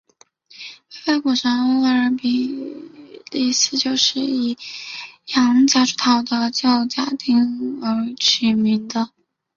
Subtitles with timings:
[1.05, 4.57] 北非古城沃吕比利斯就是以
[5.35, 9.11] 洋夹竹桃的旧拉丁文名而取名的。